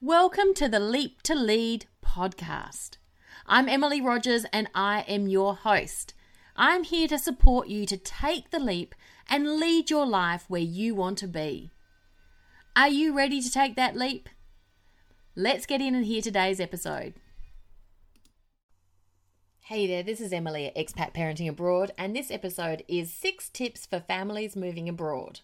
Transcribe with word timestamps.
Welcome 0.00 0.52
to 0.54 0.68
the 0.68 0.80
Leap 0.80 1.22
to 1.22 1.36
Lead 1.36 1.86
podcast. 2.04 2.96
I'm 3.46 3.68
Emily 3.68 4.00
Rogers 4.00 4.44
and 4.52 4.68
I 4.74 5.02
am 5.02 5.28
your 5.28 5.54
host. 5.54 6.14
I'm 6.56 6.82
here 6.82 7.06
to 7.06 7.16
support 7.16 7.68
you 7.68 7.86
to 7.86 7.96
take 7.96 8.50
the 8.50 8.58
leap 8.58 8.96
and 9.28 9.60
lead 9.60 9.88
your 9.88 10.04
life 10.04 10.46
where 10.48 10.60
you 10.60 10.96
want 10.96 11.16
to 11.18 11.28
be. 11.28 11.70
Are 12.74 12.88
you 12.88 13.16
ready 13.16 13.40
to 13.40 13.48
take 13.50 13.76
that 13.76 13.94
leap? 13.94 14.28
Let's 15.36 15.64
get 15.64 15.80
in 15.80 15.94
and 15.94 16.04
hear 16.04 16.22
today's 16.22 16.58
episode. 16.58 17.14
Hey 19.60 19.86
there, 19.86 20.02
this 20.02 20.20
is 20.20 20.32
Emily 20.32 20.66
at 20.66 20.74
Expat 20.74 21.14
Parenting 21.14 21.48
Abroad, 21.48 21.92
and 21.96 22.16
this 22.16 22.32
episode 22.32 22.82
is 22.88 23.12
six 23.12 23.48
tips 23.48 23.86
for 23.86 24.00
families 24.00 24.56
moving 24.56 24.88
abroad. 24.88 25.40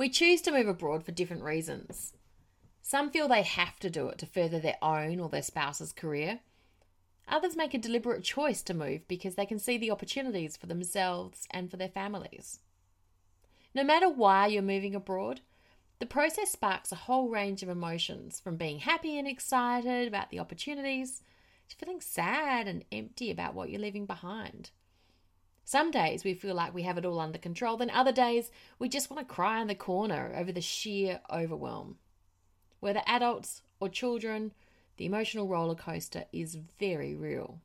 We 0.00 0.08
choose 0.08 0.40
to 0.42 0.50
move 0.50 0.66
abroad 0.66 1.04
for 1.04 1.12
different 1.12 1.42
reasons. 1.42 2.14
Some 2.80 3.10
feel 3.10 3.28
they 3.28 3.42
have 3.42 3.78
to 3.80 3.90
do 3.90 4.08
it 4.08 4.16
to 4.20 4.26
further 4.26 4.58
their 4.58 4.78
own 4.80 5.20
or 5.20 5.28
their 5.28 5.42
spouse's 5.42 5.92
career. 5.92 6.40
Others 7.28 7.54
make 7.54 7.74
a 7.74 7.78
deliberate 7.78 8.24
choice 8.24 8.62
to 8.62 8.72
move 8.72 9.06
because 9.08 9.34
they 9.34 9.44
can 9.44 9.58
see 9.58 9.76
the 9.76 9.90
opportunities 9.90 10.56
for 10.56 10.64
themselves 10.64 11.46
and 11.50 11.70
for 11.70 11.76
their 11.76 11.90
families. 11.90 12.60
No 13.74 13.84
matter 13.84 14.08
why 14.08 14.46
you're 14.46 14.62
moving 14.62 14.94
abroad, 14.94 15.42
the 15.98 16.06
process 16.06 16.50
sparks 16.50 16.90
a 16.92 17.04
whole 17.04 17.28
range 17.28 17.62
of 17.62 17.68
emotions 17.68 18.40
from 18.40 18.56
being 18.56 18.78
happy 18.78 19.18
and 19.18 19.28
excited 19.28 20.08
about 20.08 20.30
the 20.30 20.38
opportunities 20.38 21.20
to 21.68 21.76
feeling 21.76 22.00
sad 22.00 22.66
and 22.66 22.86
empty 22.90 23.30
about 23.30 23.52
what 23.52 23.68
you're 23.68 23.78
leaving 23.78 24.06
behind. 24.06 24.70
Some 25.70 25.92
days 25.92 26.24
we 26.24 26.34
feel 26.34 26.56
like 26.56 26.74
we 26.74 26.82
have 26.82 26.98
it 26.98 27.04
all 27.04 27.20
under 27.20 27.38
control, 27.38 27.76
then 27.76 27.90
other 27.90 28.10
days 28.10 28.50
we 28.80 28.88
just 28.88 29.08
want 29.08 29.20
to 29.20 29.34
cry 29.34 29.60
in 29.60 29.68
the 29.68 29.76
corner 29.76 30.34
over 30.36 30.50
the 30.50 30.60
sheer 30.60 31.20
overwhelm. 31.32 31.98
Whether 32.80 33.02
adults 33.06 33.62
or 33.78 33.88
children, 33.88 34.52
the 34.96 35.06
emotional 35.06 35.46
roller 35.46 35.76
coaster 35.76 36.24
is 36.32 36.58
very 36.80 37.14
real. 37.14 37.60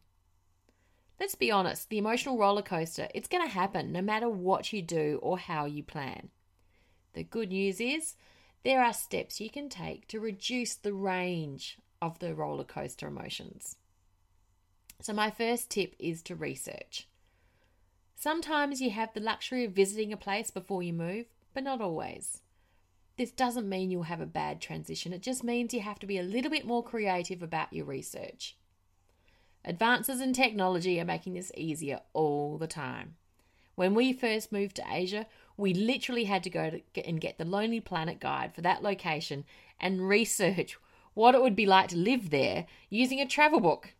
Let's 1.19 1.33
be 1.33 1.49
honest, 1.49 1.89
the 1.89 1.97
emotional 1.97 2.37
roller 2.37 2.61
coaster, 2.61 3.07
it's 3.15 3.27
going 3.27 3.43
to 3.43 3.51
happen 3.51 3.91
no 3.91 4.03
matter 4.03 4.29
what 4.29 4.71
you 4.71 4.83
do 4.83 5.19
or 5.23 5.39
how 5.39 5.65
you 5.65 5.81
plan. 5.81 6.29
The 7.13 7.23
good 7.23 7.49
news 7.49 7.81
is 7.81 8.17
there 8.61 8.83
are 8.83 8.93
steps 8.93 9.41
you 9.41 9.49
can 9.49 9.67
take 9.67 10.07
to 10.09 10.19
reduce 10.19 10.75
the 10.75 10.93
range 10.93 11.79
of 12.03 12.19
the 12.19 12.35
roller 12.35 12.65
coaster 12.65 13.07
emotions. 13.07 13.77
So, 15.01 15.11
my 15.11 15.31
first 15.31 15.71
tip 15.71 15.95
is 15.97 16.21
to 16.21 16.35
research. 16.35 17.07
Sometimes 18.15 18.81
you 18.81 18.91
have 18.91 19.13
the 19.13 19.19
luxury 19.19 19.65
of 19.65 19.73
visiting 19.73 20.11
a 20.11 20.17
place 20.17 20.49
before 20.49 20.81
you 20.81 20.93
move, 20.93 21.25
but 21.53 21.63
not 21.63 21.81
always. 21.81 22.41
This 23.17 23.31
doesn't 23.31 23.69
mean 23.69 23.91
you'll 23.91 24.03
have 24.03 24.21
a 24.21 24.25
bad 24.25 24.61
transition, 24.61 25.13
it 25.13 25.21
just 25.21 25.43
means 25.43 25.73
you 25.73 25.81
have 25.81 25.99
to 25.99 26.07
be 26.07 26.17
a 26.17 26.23
little 26.23 26.51
bit 26.51 26.65
more 26.65 26.83
creative 26.83 27.43
about 27.43 27.71
your 27.71 27.85
research. 27.85 28.57
Advances 29.63 30.21
in 30.21 30.33
technology 30.33 30.99
are 30.99 31.05
making 31.05 31.33
this 31.33 31.51
easier 31.55 32.01
all 32.13 32.57
the 32.57 32.67
time. 32.67 33.15
When 33.75 33.93
we 33.93 34.13
first 34.13 34.51
moved 34.51 34.77
to 34.77 34.85
Asia, 34.89 35.27
we 35.57 35.73
literally 35.73 36.25
had 36.25 36.43
to 36.43 36.49
go 36.49 36.69
to 36.69 36.81
get 36.93 37.05
and 37.05 37.19
get 37.19 37.37
the 37.37 37.45
Lonely 37.45 37.79
Planet 37.79 38.19
guide 38.19 38.53
for 38.53 38.61
that 38.61 38.83
location 38.83 39.43
and 39.79 40.07
research 40.07 40.77
what 41.13 41.35
it 41.35 41.41
would 41.41 41.55
be 41.55 41.65
like 41.65 41.89
to 41.89 41.97
live 41.97 42.29
there 42.29 42.65
using 42.89 43.19
a 43.19 43.25
travel 43.25 43.59
book. 43.59 43.93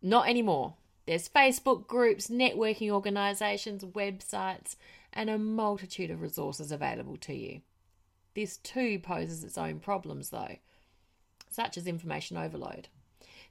Not 0.00 0.28
anymore. 0.28 0.74
There's 1.06 1.28
Facebook 1.28 1.86
groups, 1.86 2.28
networking 2.28 2.90
organizations, 2.90 3.84
websites, 3.84 4.76
and 5.12 5.30
a 5.30 5.38
multitude 5.38 6.10
of 6.10 6.20
resources 6.20 6.72
available 6.72 7.16
to 7.18 7.34
you. 7.34 7.60
This 8.34 8.56
too 8.58 8.98
poses 8.98 9.44
its 9.44 9.56
own 9.56 9.78
problems, 9.78 10.30
though, 10.30 10.56
such 11.48 11.78
as 11.78 11.86
information 11.86 12.36
overload. 12.36 12.88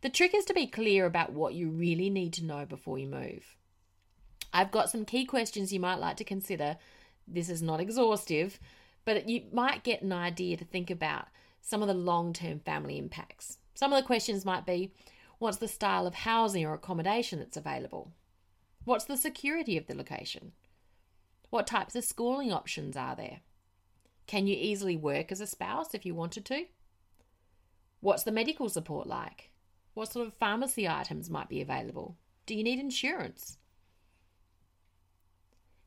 The 0.02 0.10
trick 0.10 0.36
is 0.36 0.46
to 0.46 0.54
be 0.54 0.68
clear 0.68 1.06
about 1.06 1.34
what 1.34 1.56
you 1.56 1.70
really 1.70 2.10
need 2.10 2.34
to 2.34 2.46
know 2.46 2.66
before 2.66 3.00
you 3.00 3.08
move. 3.08 3.56
I've 4.54 4.72
got 4.72 4.90
some 4.90 5.06
key 5.06 5.26
questions 5.26 5.74
you 5.74 5.80
might 5.80 5.96
like 5.96 6.18
to 6.18 6.24
consider. 6.24 6.78
This 7.28 7.50
is 7.50 7.62
not 7.62 7.80
exhaustive, 7.80 8.60
but 9.06 9.28
you 9.28 9.44
might 9.52 9.84
get 9.84 10.02
an 10.02 10.14
idea 10.14 10.58
to 10.58 10.66
think 10.66 10.92
about 10.92 11.28
some 11.62 11.82
of 11.82 11.88
the 11.88 11.94
long 11.94 12.34
term 12.34 12.60
family 12.60 12.98
impacts. 12.98 13.58
Some 13.74 13.92
of 13.92 14.02
the 14.02 14.06
questions 14.06 14.46
might 14.46 14.66
be 14.66 14.92
what's 15.46 15.58
the 15.58 15.68
style 15.68 16.08
of 16.08 16.16
housing 16.16 16.66
or 16.66 16.74
accommodation 16.74 17.38
that's 17.38 17.56
available? 17.56 18.12
What's 18.84 19.06
the 19.06 19.16
security 19.16 19.78
of 19.78 19.86
the 19.86 19.94
location? 19.94 20.54
What 21.52 21.68
types 21.68 21.96
of 21.96 22.04
schooling 22.04 22.52
options 22.52 22.98
are 22.98 23.16
there? 23.16 23.42
Can 24.26 24.48
you 24.48 24.56
easily 24.60 24.98
work 24.98 25.32
as 25.32 25.40
a 25.40 25.46
spouse 25.46 25.94
if 25.94 26.04
you 26.04 26.16
wanted 26.16 26.46
to? 26.46 26.66
What's 28.00 28.24
the 28.24 28.32
medical 28.32 28.70
support 28.70 29.06
like? 29.06 29.52
What 29.94 30.12
sort 30.12 30.26
of 30.26 30.34
pharmacy 30.34 30.88
items 30.88 31.30
might 31.30 31.48
be 31.48 31.62
available? 31.62 32.18
Do 32.48 32.56
you 32.56 32.64
need 32.64 32.80
insurance? 32.80 33.60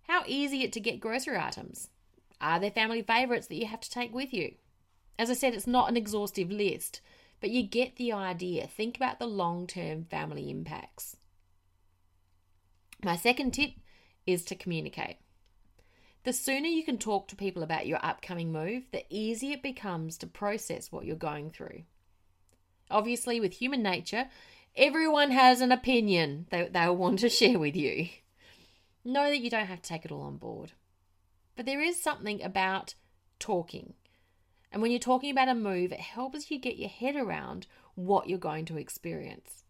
How 0.03 0.23
easy 0.25 0.63
it 0.63 0.73
to 0.75 0.81
get 0.81 1.01
grocery 1.01 1.37
items? 1.37 1.91
Are 2.41 2.61
there 2.61 2.71
family 2.71 3.03
favourites 3.03 3.49
that 3.49 3.57
you 3.57 3.67
have 3.67 3.81
to 3.81 3.91
take 3.91 4.15
with 4.15 4.33
you? 4.33 4.55
As 5.19 5.31
I 5.31 5.35
said, 5.35 5.53
it's 5.53 5.67
not 5.67 5.89
an 5.89 5.97
exhaustive 5.97 6.49
list, 6.49 7.01
but 7.41 7.50
you 7.50 7.62
get 7.62 7.97
the 7.97 8.12
idea. 8.12 8.66
Think 8.66 8.97
about 8.97 9.19
the 9.19 9.26
long 9.26 9.66
term 9.66 10.04
family 10.04 10.50
impacts. 10.50 11.16
My 13.03 13.16
second 13.16 13.53
tip 13.53 13.71
is 14.26 14.44
to 14.47 14.54
communicate. 14.54 15.19
The 16.25 16.32
sooner 16.32 16.66
you 16.66 16.84
can 16.84 16.99
talk 16.99 17.28
to 17.28 17.37
people 17.37 17.62
about 17.62 17.87
your 17.87 18.04
upcoming 18.04 18.53
move, 18.53 18.84
the 18.93 19.04
easier 19.09 19.54
it 19.54 19.62
becomes 19.62 20.19
to 20.19 20.26
process 20.26 20.91
what 20.91 21.04
you're 21.04 21.16
going 21.16 21.50
through. 21.50 21.84
Obviously, 22.91 23.41
with 23.41 23.55
human 23.55 23.82
nature, 23.82 24.28
everyone 24.76 25.31
has 25.31 25.60
an 25.60 25.72
opinion 25.72 26.47
that 26.50 26.72
they'll 26.72 26.97
want 26.97 27.20
to 27.20 27.28
share 27.31 27.59
with 27.59 27.76
you. 27.76 28.09
Know 29.05 29.31
that 29.31 29.41
you 29.41 29.49
don't 29.49 29.66
have 29.66 29.81
to 29.82 29.88
take 29.88 30.05
it 30.05 30.12
all 30.12 30.22
on 30.22 30.37
board. 30.37 30.72
But 31.56 31.66
there 31.66 31.81
is 31.81 32.03
something 32.03 32.43
about 32.43 32.94
talking. 33.38 33.94
And 34.71 34.83
when 34.83 34.91
you're 34.91 35.01
talking 35.01 35.31
about 35.31 35.49
a 35.49 35.55
move, 35.55 35.93
it 35.93 36.01
helps 36.01 36.51
you 36.51 36.59
get 36.59 36.77
your 36.77 36.91
head 36.91 37.17
around 37.17 37.67
what 37.95 38.29
you're 38.29 38.39
going 38.39 38.65
to 38.67 38.77
experience. 38.77 39.65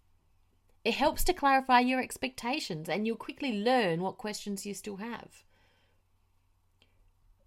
It 0.85 0.95
helps 0.95 1.25
to 1.25 1.33
clarify 1.33 1.81
your 1.81 2.01
expectations 2.01 2.89
and 2.89 3.07
you'll 3.07 3.17
quickly 3.17 3.53
learn 3.53 4.01
what 4.01 4.19
questions 4.19 4.67
you 4.67 4.75
still 4.75 4.97
have. 4.97 5.45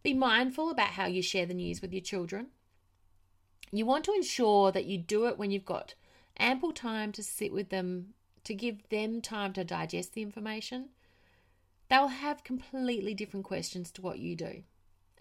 Be 0.04 0.14
mindful 0.14 0.70
about 0.70 0.90
how 0.90 1.06
you 1.06 1.22
share 1.22 1.46
the 1.46 1.54
news 1.54 1.82
with 1.82 1.94
your 1.94 2.02
children. 2.02 2.48
You 3.72 3.86
want 3.86 4.06
to 4.06 4.14
ensure 4.14 4.72
that 4.72 4.86
you 4.86 4.98
do 4.98 5.28
it 5.28 5.38
when 5.38 5.52
you've 5.52 5.66
got 5.66 5.94
ample 6.38 6.72
time 6.72 7.12
to 7.14 7.24
sit 7.24 7.54
with 7.54 7.70
them, 7.70 8.14
to 8.44 8.54
give 8.54 8.90
them 8.90 9.22
time 9.22 9.54
to 9.54 9.64
digest 9.64 10.14
the 10.14 10.22
information. 10.22 10.90
They'll 11.90 12.08
have 12.08 12.44
completely 12.44 13.14
different 13.14 13.46
questions 13.46 13.92
to 13.92 14.02
what 14.02 14.20
you 14.20 14.36
do. 14.36 14.64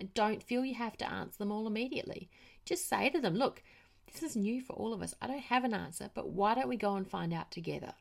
And 0.00 0.12
don't 0.14 0.42
feel 0.42 0.64
you 0.64 0.74
have 0.74 0.96
to 0.96 1.10
answer 1.10 1.38
them 1.38 1.52
all 1.52 1.66
immediately. 1.66 2.30
Just 2.64 2.88
say 2.88 3.10
to 3.10 3.20
them, 3.20 3.34
look, 3.34 3.62
this 4.10 4.22
is 4.22 4.34
new 4.34 4.62
for 4.62 4.72
all 4.72 4.94
of 4.94 5.02
us. 5.02 5.14
I 5.20 5.26
don't 5.26 5.38
have 5.40 5.62
an 5.62 5.74
answer, 5.74 6.10
but 6.14 6.30
why 6.30 6.54
don't 6.54 6.68
we 6.68 6.76
go 6.76 6.94
and 6.96 7.06
find 7.06 7.32
out 7.32 7.50
together? 7.50 7.92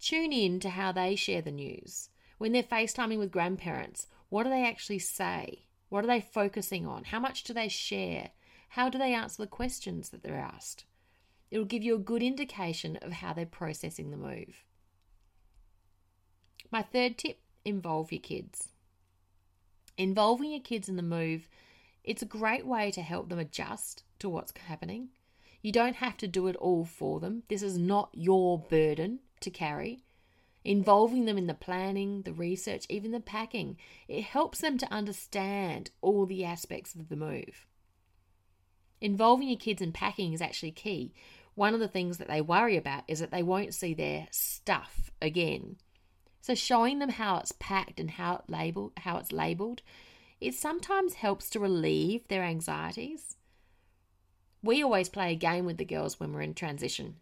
Tune 0.00 0.32
in 0.32 0.60
to 0.60 0.70
how 0.70 0.92
they 0.92 1.16
share 1.16 1.42
the 1.42 1.50
news. 1.50 2.08
When 2.38 2.52
they're 2.52 2.62
FaceTiming 2.62 3.18
with 3.18 3.32
grandparents, 3.32 4.06
what 4.30 4.44
do 4.44 4.50
they 4.50 4.64
actually 4.64 5.00
say? 5.00 5.66
What 5.90 6.04
are 6.04 6.06
they 6.06 6.20
focusing 6.20 6.86
on? 6.86 7.04
How 7.04 7.20
much 7.20 7.42
do 7.42 7.52
they 7.52 7.68
share? 7.68 8.30
How 8.70 8.88
do 8.88 8.96
they 8.96 9.12
answer 9.12 9.42
the 9.42 9.48
questions 9.48 10.08
that 10.10 10.22
they're 10.22 10.38
asked? 10.38 10.84
It'll 11.50 11.64
give 11.64 11.82
you 11.82 11.96
a 11.96 11.98
good 11.98 12.22
indication 12.22 12.96
of 13.02 13.12
how 13.12 13.32
they're 13.32 13.44
processing 13.44 14.10
the 14.10 14.16
move. 14.16 14.64
My 16.70 16.82
third 16.82 17.18
tip 17.18 17.40
involve 17.64 18.12
your 18.12 18.20
kids. 18.20 18.69
Involving 20.00 20.52
your 20.52 20.60
kids 20.60 20.88
in 20.88 20.96
the 20.96 21.02
move, 21.02 21.46
it's 22.04 22.22
a 22.22 22.26
great 22.26 22.64
way 22.64 22.90
to 22.90 23.02
help 23.02 23.28
them 23.28 23.38
adjust 23.38 24.02
to 24.20 24.30
what's 24.30 24.52
happening. 24.66 25.10
You 25.60 25.72
don't 25.72 25.96
have 25.96 26.16
to 26.16 26.26
do 26.26 26.46
it 26.46 26.56
all 26.56 26.86
for 26.86 27.20
them. 27.20 27.42
This 27.48 27.62
is 27.62 27.76
not 27.76 28.08
your 28.14 28.58
burden 28.58 29.18
to 29.40 29.50
carry 29.50 30.02
involving 30.64 31.26
them 31.26 31.36
in 31.36 31.46
the 31.46 31.54
planning, 31.54 32.22
the 32.22 32.32
research, 32.32 32.86
even 32.88 33.10
the 33.10 33.20
packing. 33.20 33.76
It 34.08 34.24
helps 34.24 34.60
them 34.60 34.78
to 34.78 34.90
understand 34.90 35.90
all 36.00 36.24
the 36.24 36.46
aspects 36.46 36.94
of 36.94 37.10
the 37.10 37.16
move. 37.16 37.66
Involving 39.02 39.48
your 39.48 39.58
kids 39.58 39.82
in 39.82 39.92
packing 39.92 40.32
is 40.32 40.40
actually 40.40 40.72
key. 40.72 41.12
One 41.54 41.74
of 41.74 41.80
the 41.80 41.88
things 41.88 42.16
that 42.18 42.28
they 42.28 42.40
worry 42.40 42.78
about 42.78 43.04
is 43.06 43.20
that 43.20 43.30
they 43.30 43.42
won't 43.42 43.74
see 43.74 43.92
their 43.92 44.28
stuff 44.30 45.10
again. 45.20 45.76
So 46.40 46.54
showing 46.54 46.98
them 46.98 47.10
how 47.10 47.38
it's 47.38 47.52
packed 47.52 48.00
and 48.00 48.12
how 48.12 48.36
it 48.36 48.42
labeled, 48.48 48.92
how 48.98 49.18
it's 49.18 49.32
labeled, 49.32 49.82
it 50.40 50.54
sometimes 50.54 51.14
helps 51.14 51.50
to 51.50 51.60
relieve 51.60 52.28
their 52.28 52.42
anxieties. 52.42 53.36
We 54.62 54.82
always 54.82 55.08
play 55.08 55.32
a 55.32 55.36
game 55.36 55.66
with 55.66 55.76
the 55.76 55.84
girls 55.84 56.18
when 56.18 56.32
we're 56.32 56.42
in 56.42 56.54
transition 56.54 57.16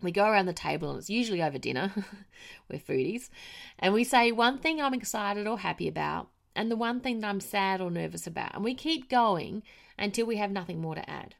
we 0.00 0.10
go 0.10 0.26
around 0.26 0.46
the 0.46 0.52
table 0.52 0.90
and 0.90 0.98
it's 0.98 1.08
usually 1.08 1.40
over 1.40 1.58
dinner 1.58 1.92
we're 2.68 2.76
foodies 2.76 3.30
and 3.78 3.94
we 3.94 4.02
say 4.02 4.32
one 4.32 4.58
thing 4.58 4.80
i'm 4.80 4.94
excited 4.94 5.46
or 5.46 5.60
happy 5.60 5.86
about 5.86 6.28
and 6.54 6.70
the 6.70 6.76
one 6.76 7.00
thing 7.00 7.20
that 7.20 7.28
I'm 7.28 7.40
sad 7.40 7.80
or 7.80 7.90
nervous 7.90 8.26
about. 8.26 8.54
And 8.54 8.64
we 8.64 8.74
keep 8.74 9.08
going 9.08 9.62
until 9.98 10.26
we 10.26 10.36
have 10.36 10.50
nothing 10.50 10.80
more 10.80 10.94
to 10.94 11.10
add. 11.10 11.34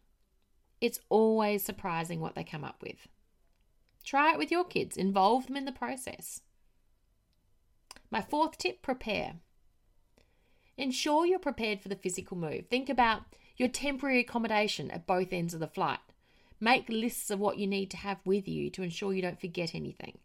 It's 0.81 1.01
always 1.09 1.63
surprising 1.63 2.21
what 2.21 2.35
they 2.35 2.45
come 2.45 2.65
up 2.65 2.83
with. 2.83 3.09
Try 4.05 4.33
it 4.33 4.39
with 4.39 4.51
your 4.51 4.65
kids, 4.65 4.97
involve 4.97 5.47
them 5.47 5.57
in 5.57 5.65
the 5.65 5.73
process. 5.73 6.41
My 8.13 8.21
fourth 8.21 8.59
tip 8.59 8.83
prepare. 8.83 9.37
Ensure 10.77 11.25
you're 11.25 11.39
prepared 11.39 11.81
for 11.81 11.89
the 11.89 11.97
physical 11.97 12.37
move. 12.37 12.67
Think 12.69 12.91
about 12.91 13.23
your 13.57 13.71
temporary 13.71 14.21
accommodation 14.21 14.91
at 14.91 15.07
both 15.07 15.33
ends 15.33 15.55
of 15.55 15.61
the 15.61 15.67
flight. 15.67 15.99
Make 16.61 16.91
lists 16.91 17.31
of 17.31 17.41
what 17.41 17.57
you 17.57 17.67
need 17.67 17.91
to 17.93 17.97
have 17.97 18.19
with 18.27 18.47
you 18.47 18.69
to 18.69 18.83
ensure 18.83 19.15
you 19.15 19.23
don't 19.23 19.41
forget 19.41 19.75
anything. 19.75 20.19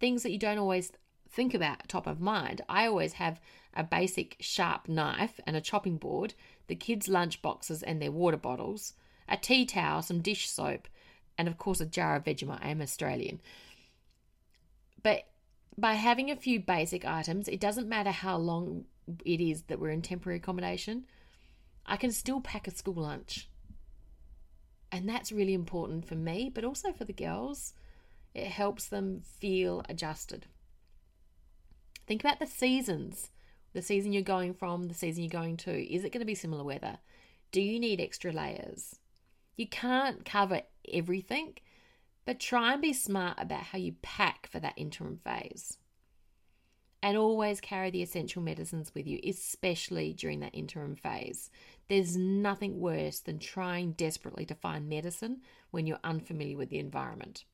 Things 0.00 0.22
that 0.22 0.32
you 0.32 0.38
don't 0.38 0.56
always 0.56 0.90
think 1.28 1.52
about 1.52 1.86
top 1.88 2.06
of 2.06 2.22
mind. 2.22 2.62
I 2.70 2.86
always 2.86 3.12
have 3.14 3.38
a 3.74 3.84
basic 3.84 4.36
sharp 4.40 4.88
knife 4.88 5.38
and 5.46 5.56
a 5.56 5.60
chopping 5.60 5.98
board, 5.98 6.32
the 6.68 6.74
kids' 6.74 7.06
lunch 7.06 7.42
boxes 7.42 7.82
and 7.82 8.00
their 8.00 8.12
water 8.12 8.38
bottles, 8.38 8.94
a 9.28 9.36
tea 9.36 9.66
towel, 9.66 10.00
some 10.00 10.22
dish 10.22 10.48
soap, 10.48 10.88
and 11.36 11.48
of 11.48 11.58
course 11.58 11.82
a 11.82 11.86
jar 11.86 12.16
of 12.16 12.24
Vegemite. 12.24 12.64
I 12.64 12.70
am 12.70 12.80
Australian. 12.80 13.42
But 15.02 15.26
by 15.78 15.94
having 15.94 16.30
a 16.30 16.36
few 16.36 16.60
basic 16.60 17.04
items, 17.04 17.48
it 17.48 17.60
doesn't 17.60 17.88
matter 17.88 18.10
how 18.10 18.36
long 18.36 18.84
it 19.24 19.40
is 19.40 19.62
that 19.62 19.78
we're 19.78 19.90
in 19.90 20.02
temporary 20.02 20.38
accommodation, 20.38 21.04
I 21.86 21.96
can 21.96 22.10
still 22.10 22.40
pack 22.40 22.66
a 22.66 22.70
school 22.70 22.94
lunch. 22.94 23.48
And 24.90 25.08
that's 25.08 25.32
really 25.32 25.54
important 25.54 26.06
for 26.06 26.16
me, 26.16 26.50
but 26.52 26.64
also 26.64 26.92
for 26.92 27.04
the 27.04 27.12
girls. 27.12 27.74
It 28.34 28.48
helps 28.48 28.86
them 28.86 29.22
feel 29.22 29.84
adjusted. 29.88 30.46
Think 32.06 32.22
about 32.22 32.40
the 32.40 32.46
seasons 32.46 33.30
the 33.74 33.82
season 33.82 34.12
you're 34.12 34.22
going 34.22 34.54
from, 34.54 34.88
the 34.88 34.94
season 34.94 35.22
you're 35.22 35.30
going 35.30 35.56
to. 35.56 35.94
Is 35.94 36.04
it 36.04 36.10
going 36.10 36.20
to 36.20 36.26
be 36.26 36.34
similar 36.34 36.64
weather? 36.64 36.98
Do 37.52 37.60
you 37.60 37.78
need 37.78 38.00
extra 38.00 38.32
layers? 38.32 38.96
You 39.56 39.68
can't 39.68 40.24
cover 40.24 40.62
everything, 40.90 41.54
but 42.28 42.38
try 42.38 42.74
and 42.74 42.82
be 42.82 42.92
smart 42.92 43.38
about 43.38 43.62
how 43.62 43.78
you 43.78 43.94
pack 44.02 44.46
for 44.52 44.60
that 44.60 44.74
interim 44.76 45.16
phase. 45.24 45.78
And 47.02 47.16
always 47.16 47.58
carry 47.58 47.90
the 47.90 48.02
essential 48.02 48.42
medicines 48.42 48.92
with 48.94 49.06
you, 49.06 49.18
especially 49.26 50.12
during 50.12 50.40
that 50.40 50.54
interim 50.54 50.94
phase. 50.94 51.50
There's 51.88 52.18
nothing 52.18 52.80
worse 52.80 53.20
than 53.20 53.38
trying 53.38 53.92
desperately 53.92 54.44
to 54.44 54.54
find 54.54 54.90
medicine 54.90 55.40
when 55.70 55.86
you're 55.86 56.00
unfamiliar 56.04 56.58
with 56.58 56.68
the 56.68 56.78
environment. 56.78 57.46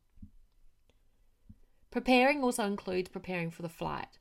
Preparing 1.92 2.42
also 2.42 2.64
includes 2.64 3.10
preparing 3.10 3.52
for 3.52 3.62
the 3.62 3.68
flight. 3.68 4.18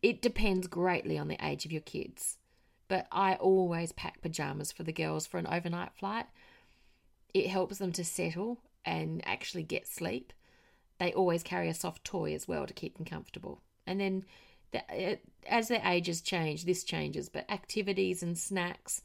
It 0.00 0.22
depends 0.22 0.68
greatly 0.68 1.18
on 1.18 1.28
the 1.28 1.46
age 1.46 1.66
of 1.66 1.72
your 1.72 1.82
kids, 1.82 2.38
but 2.88 3.06
I 3.12 3.34
always 3.34 3.92
pack 3.92 4.22
pajamas 4.22 4.72
for 4.72 4.84
the 4.84 4.92
girls 4.92 5.26
for 5.26 5.36
an 5.36 5.46
overnight 5.46 5.92
flight. 5.92 6.28
It 7.34 7.48
helps 7.48 7.76
them 7.76 7.92
to 7.92 8.04
settle 8.04 8.62
and 8.84 9.22
actually 9.26 9.62
get 9.62 9.86
sleep. 9.86 10.32
They 10.98 11.12
always 11.12 11.42
carry 11.42 11.68
a 11.68 11.74
soft 11.74 12.04
toy 12.04 12.34
as 12.34 12.46
well 12.46 12.66
to 12.66 12.74
keep 12.74 12.96
them 12.96 13.06
comfortable. 13.06 13.60
And 13.86 14.00
then 14.00 14.24
the, 14.72 15.18
as 15.46 15.68
their 15.68 15.82
ages 15.84 16.20
change, 16.20 16.64
this 16.64 16.84
changes, 16.84 17.28
but 17.28 17.50
activities 17.50 18.22
and 18.22 18.38
snacks, 18.38 19.02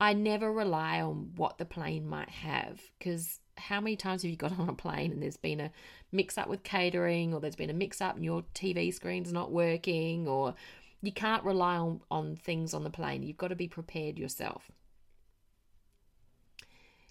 I 0.00 0.14
never 0.14 0.50
rely 0.50 1.00
on 1.00 1.32
what 1.36 1.58
the 1.58 1.64
plane 1.64 2.08
might 2.08 2.30
have 2.30 2.80
because 2.98 3.40
how 3.56 3.80
many 3.80 3.96
times 3.96 4.22
have 4.22 4.30
you 4.30 4.36
got 4.36 4.52
on 4.58 4.68
a 4.68 4.74
plane 4.74 5.12
and 5.12 5.22
there's 5.22 5.36
been 5.36 5.60
a 5.60 5.70
mix 6.12 6.38
up 6.38 6.48
with 6.48 6.62
catering 6.62 7.34
or 7.34 7.40
there's 7.40 7.56
been 7.56 7.70
a 7.70 7.74
mix 7.74 8.00
up 8.00 8.16
and 8.16 8.24
your 8.24 8.42
TV 8.54 8.92
screen's 8.92 9.32
not 9.32 9.52
working 9.52 10.26
or 10.26 10.54
you 11.02 11.12
can't 11.12 11.44
rely 11.44 11.76
on, 11.76 12.00
on 12.10 12.36
things 12.36 12.74
on 12.74 12.84
the 12.84 12.90
plane. 12.90 13.22
You've 13.22 13.38
got 13.38 13.48
to 13.48 13.56
be 13.56 13.68
prepared 13.68 14.18
yourself. 14.18 14.70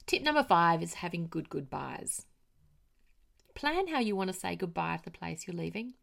Tip 0.10 0.24
number 0.24 0.42
five 0.42 0.82
is 0.82 0.96
having 0.96 1.28
good 1.28 1.50
goodbyes. 1.50 2.26
Plan 3.54 3.90
how 3.90 4.00
you 4.00 4.16
want 4.16 4.34
to 4.34 4.40
say 4.40 4.56
goodbye 4.56 4.98
to 4.98 5.04
the 5.04 5.12
place 5.12 5.46
you're 5.46 5.56
leaving. 5.56 5.94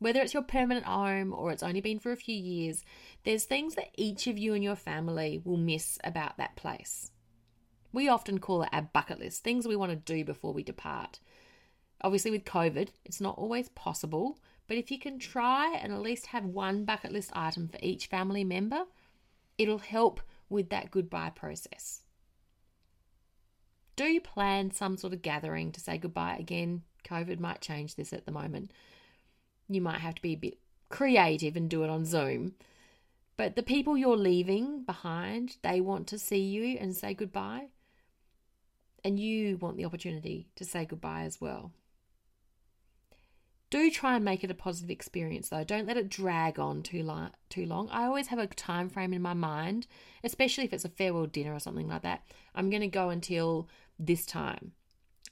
Whether 0.00 0.20
it's 0.20 0.34
your 0.34 0.42
permanent 0.42 0.84
home 0.84 1.32
or 1.32 1.52
it's 1.52 1.62
only 1.62 1.80
been 1.80 2.00
for 2.00 2.10
a 2.10 2.16
few 2.16 2.34
years, 2.34 2.84
there's 3.22 3.44
things 3.44 3.76
that 3.76 3.94
each 3.96 4.26
of 4.26 4.36
you 4.36 4.52
and 4.52 4.64
your 4.64 4.74
family 4.74 5.40
will 5.44 5.56
miss 5.56 5.96
about 6.02 6.38
that 6.38 6.56
place. 6.56 7.12
We 7.92 8.08
often 8.08 8.40
call 8.40 8.64
it 8.64 8.70
our 8.72 8.82
bucket 8.82 9.20
list, 9.20 9.44
things 9.44 9.68
we 9.68 9.76
want 9.76 9.92
to 9.92 10.12
do 10.12 10.24
before 10.24 10.52
we 10.52 10.64
depart. 10.64 11.20
Obviously, 12.00 12.32
with 12.32 12.44
COVID, 12.44 12.88
it's 13.04 13.20
not 13.20 13.38
always 13.38 13.68
possible, 13.68 14.40
but 14.66 14.76
if 14.76 14.90
you 14.90 14.98
can 14.98 15.20
try 15.20 15.76
and 15.80 15.92
at 15.92 16.02
least 16.02 16.26
have 16.26 16.46
one 16.46 16.84
bucket 16.84 17.12
list 17.12 17.30
item 17.32 17.68
for 17.68 17.78
each 17.80 18.06
family 18.06 18.42
member, 18.42 18.86
it'll 19.56 19.78
help 19.78 20.20
with 20.48 20.70
that 20.70 20.90
goodbye 20.90 21.30
process. 21.30 22.03
Do 23.96 24.20
plan 24.20 24.70
some 24.70 24.96
sort 24.96 25.12
of 25.12 25.22
gathering 25.22 25.72
to 25.72 25.80
say 25.80 25.98
goodbye 25.98 26.36
again. 26.38 26.82
COVID 27.04 27.38
might 27.38 27.60
change 27.60 27.94
this 27.94 28.12
at 28.12 28.26
the 28.26 28.32
moment. 28.32 28.72
You 29.68 29.80
might 29.80 30.00
have 30.00 30.16
to 30.16 30.22
be 30.22 30.32
a 30.32 30.36
bit 30.36 30.58
creative 30.88 31.56
and 31.56 31.68
do 31.68 31.84
it 31.84 31.90
on 31.90 32.04
Zoom. 32.04 32.54
But 33.36 33.56
the 33.56 33.62
people 33.62 33.96
you're 33.96 34.16
leaving 34.16 34.84
behind, 34.84 35.56
they 35.62 35.80
want 35.80 36.06
to 36.08 36.18
see 36.18 36.40
you 36.40 36.78
and 36.78 36.96
say 36.96 37.14
goodbye 37.14 37.68
and 39.04 39.20
you 39.20 39.58
want 39.58 39.76
the 39.76 39.84
opportunity 39.84 40.48
to 40.56 40.64
say 40.64 40.86
goodbye 40.86 41.22
as 41.22 41.40
well. 41.40 41.72
Do 43.68 43.90
try 43.90 44.16
and 44.16 44.24
make 44.24 44.44
it 44.44 44.50
a 44.50 44.54
positive 44.54 44.90
experience 44.90 45.48
though. 45.48 45.64
Don't 45.64 45.86
let 45.86 45.96
it 45.96 46.08
drag 46.08 46.58
on 46.58 46.82
too 46.82 47.02
long. 47.02 47.30
Too 47.50 47.66
long. 47.66 47.88
I 47.90 48.04
always 48.04 48.28
have 48.28 48.38
a 48.38 48.46
time 48.46 48.88
frame 48.88 49.12
in 49.12 49.20
my 49.20 49.34
mind, 49.34 49.86
especially 50.22 50.64
if 50.64 50.72
it's 50.72 50.84
a 50.84 50.88
farewell 50.88 51.26
dinner 51.26 51.52
or 51.52 51.58
something 51.58 51.88
like 51.88 52.02
that. 52.02 52.22
I'm 52.54 52.70
going 52.70 52.82
to 52.82 52.88
go 52.88 53.10
until 53.10 53.68
this 53.98 54.26
time, 54.26 54.72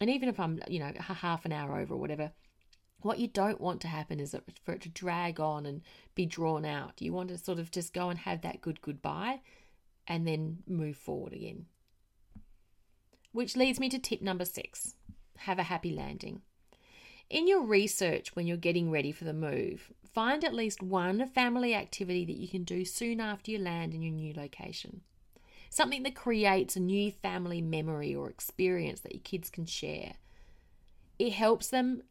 and 0.00 0.11
even 0.11 0.29
if 0.29 0.38
I'm, 0.38 0.61
you 0.69 0.79
know, 0.79 0.93
half 0.99 1.44
an 1.44 1.53
hour 1.53 1.79
over 1.79 1.94
or 1.94 2.00
whatever. 2.00 2.32
What 3.00 3.19
you 3.19 3.26
don't 3.26 3.61
want 3.61 3.81
to 3.81 3.88
happen 3.88 4.20
is 4.20 4.32
for 4.64 4.75
it 4.75 4.82
to 4.82 4.88
drag 4.88 5.41
on 5.41 5.67
and 5.67 5.82
be 6.14 6.25
drawn 6.25 6.64
out. 6.64 7.03
You 7.03 7.12
want 7.12 7.31
to 7.31 7.38
sort 7.38 7.59
of 7.59 7.73
just 7.73 7.93
go 7.93 8.11
and 8.11 8.19
have 8.20 8.43
that 8.43 8.61
good 8.61 8.81
goodbye, 8.81 9.41
and 10.06 10.26
then 10.26 10.59
move 10.69 10.97
forward 10.97 11.32
again. 11.32 11.67
Which 13.32 13.56
leads 13.56 13.81
me 13.81 13.88
to 13.88 13.99
tip 13.99 14.23
number 14.23 14.44
six 14.44 14.94
have 15.38 15.58
a 15.58 15.65
happy 15.65 15.91
landing. 15.91 16.43
In 17.29 17.49
your 17.49 17.62
research 17.62 18.37
when 18.37 18.47
you're 18.47 18.56
getting 18.56 18.91
ready 18.91 19.11
for 19.11 19.25
the 19.25 19.32
move, 19.32 19.91
find 20.12 20.44
at 20.44 20.55
least 20.55 20.82
one 20.82 21.26
family 21.26 21.75
activity 21.75 22.25
that 22.26 22.37
you 22.37 22.47
can 22.47 22.62
do 22.62 22.85
soon 22.85 23.20
after 23.20 23.51
you 23.51 23.58
land 23.58 23.94
in 23.94 24.03
your 24.03 24.13
new 24.13 24.34
location. 24.34 25.01
Something 25.72 26.02
that 26.02 26.14
creates 26.14 26.76
a 26.76 26.81
new 26.81 27.10
family 27.10 27.62
memory 27.62 28.14
or 28.14 28.29
experience 28.29 29.00
that 29.00 29.14
your 29.14 29.22
kids 29.22 29.48
can 29.48 29.64
share. 29.64 30.17
It 31.19 31.32
helps 31.32 31.69
them 31.69 32.02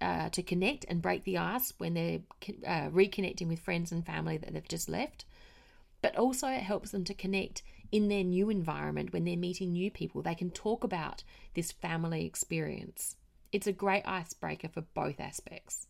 uh, 0.00 0.30
to 0.30 0.42
connect 0.42 0.86
and 0.88 1.02
break 1.02 1.24
the 1.24 1.36
ice 1.36 1.74
when 1.76 1.92
they're 1.92 2.20
uh, 2.66 2.88
reconnecting 2.88 3.48
with 3.48 3.60
friends 3.60 3.92
and 3.92 4.06
family 4.06 4.38
that 4.38 4.54
they've 4.54 4.66
just 4.66 4.88
left. 4.88 5.26
But 6.00 6.16
also, 6.16 6.48
it 6.48 6.62
helps 6.62 6.90
them 6.90 7.04
to 7.04 7.12
connect 7.12 7.62
in 7.92 8.08
their 8.08 8.24
new 8.24 8.48
environment 8.48 9.12
when 9.12 9.24
they're 9.24 9.36
meeting 9.36 9.72
new 9.72 9.90
people. 9.90 10.22
They 10.22 10.34
can 10.34 10.50
talk 10.50 10.82
about 10.82 11.22
this 11.52 11.72
family 11.72 12.24
experience. 12.24 13.16
It's 13.52 13.66
a 13.66 13.72
great 13.72 14.08
icebreaker 14.08 14.68
for 14.68 14.80
both 14.94 15.20
aspects. 15.20 15.86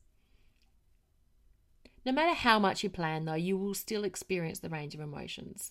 No 2.04 2.10
matter 2.10 2.34
how 2.34 2.58
much 2.58 2.82
you 2.82 2.90
plan, 2.90 3.26
though, 3.26 3.34
you 3.34 3.56
will 3.56 3.74
still 3.74 4.02
experience 4.02 4.58
the 4.58 4.68
range 4.68 4.96
of 4.96 5.00
emotions. 5.00 5.70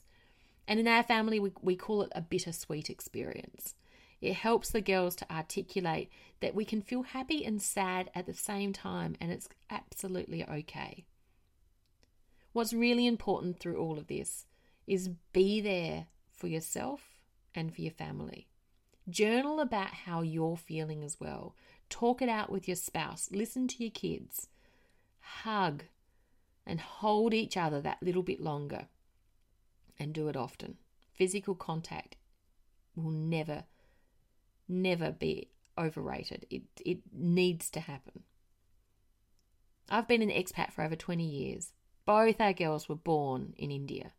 And 0.69 0.79
in 0.79 0.88
our 0.88 1.01
family, 1.01 1.39
we, 1.39 1.51
we 1.63 1.75
call 1.75 2.03
it 2.03 2.11
a 2.13 2.21
bittersweet 2.21 2.91
experience. 2.91 3.73
It 4.21 4.35
helps 4.35 4.69
the 4.69 4.81
girls 4.81 5.15
to 5.15 5.33
articulate 5.33 6.11
that 6.41 6.53
we 6.53 6.63
can 6.63 6.83
feel 6.83 7.01
happy 7.01 7.43
and 7.43 7.59
sad 7.59 8.11
at 8.13 8.27
the 8.27 8.35
same 8.35 8.71
time, 8.71 9.15
and 9.19 9.31
it's 9.31 9.49
absolutely 9.71 10.47
okay. 10.47 11.05
What's 12.53 12.71
really 12.71 13.07
important 13.07 13.59
through 13.59 13.77
all 13.77 13.97
of 13.97 14.05
this 14.05 14.45
is 14.85 15.09
be 15.33 15.59
there 15.59 16.05
for 16.31 16.45
yourself 16.45 17.01
and 17.55 17.73
for 17.73 17.81
your 17.81 17.91
family. 17.91 18.47
Journal 19.09 19.59
about 19.59 19.89
how 20.05 20.21
you're 20.21 20.55
feeling 20.55 21.03
as 21.03 21.19
well. 21.19 21.55
Talk 21.89 22.21
it 22.21 22.29
out 22.29 22.51
with 22.51 22.67
your 22.67 22.75
spouse. 22.75 23.29
Listen 23.31 23.67
to 23.69 23.83
your 23.83 23.91
kids. 23.91 24.49
Hug 25.19 25.85
and 26.67 26.79
hold 26.79 27.33
each 27.33 27.57
other 27.57 27.81
that 27.81 28.03
little 28.03 28.21
bit 28.21 28.39
longer 28.39 28.85
and 30.00 30.13
do 30.13 30.27
it 30.27 30.36
often. 30.36 30.77
Physical 31.13 31.56
contact 31.56 32.15
will 32.96 33.12
never, 33.12 33.65
never 34.68 35.12
be 35.12 35.50
overrated. 35.77 36.46
It, 36.50 36.63
it 36.86 37.00
needs 37.13 37.70
to 37.72 37.79
happen. 37.79 38.24
I've 39.89 40.08
been 40.08 40.22
an 40.22 40.29
expat 40.29 40.72
for 40.72 40.84
over 40.84 40.96
20 40.96 41.24
years. 41.24 41.74
Both 42.06 42.39
our 42.39 42.53
girls 42.53 42.88
were 42.88 42.96
born 42.96 43.53
in 43.58 43.72
India. 43.72 44.13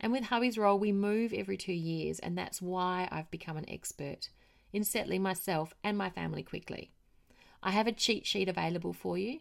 And 0.00 0.12
with 0.12 0.24
hubby's 0.24 0.58
role, 0.58 0.78
we 0.78 0.92
move 0.92 1.32
every 1.32 1.56
two 1.56 1.72
years, 1.72 2.18
and 2.18 2.36
that's 2.36 2.60
why 2.60 3.08
I've 3.10 3.30
become 3.30 3.56
an 3.56 3.68
expert 3.68 4.28
in 4.72 4.84
settling 4.84 5.22
myself 5.22 5.72
and 5.82 5.96
my 5.96 6.10
family 6.10 6.42
quickly. 6.42 6.92
I 7.62 7.70
have 7.70 7.86
a 7.86 7.92
cheat 7.92 8.26
sheet 8.26 8.48
available 8.48 8.92
for 8.92 9.16
you 9.16 9.40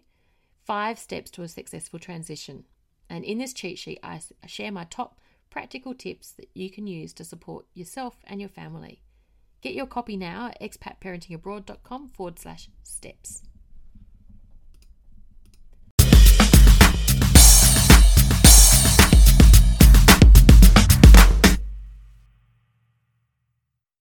five 0.65 0.98
steps 0.98 1.29
to 1.31 1.43
a 1.43 1.48
successful 1.48 2.00
transition. 2.00 2.65
And 3.10 3.24
in 3.24 3.38
this 3.38 3.53
cheat 3.53 3.77
sheet, 3.77 4.00
I 4.01 4.19
share 4.48 4.72
my 4.72 4.86
top 4.86 5.19
practical 5.55 5.93
tips 5.93 6.33
that 6.33 6.50
you 6.53 6.69
can 6.69 6.85
use 6.85 7.13
to 7.13 7.24
support 7.24 7.65
yourself 7.74 8.17
and 8.25 8.41
your 8.41 8.50
family. 8.50 9.01
Get 9.62 9.74
your 9.74 9.85
copy 9.85 10.17
now 10.17 10.47
at 10.47 10.59
expatparentingabroad.com 10.59 12.09
forward 12.09 12.38
slash 12.39 12.67
steps. 12.83 13.41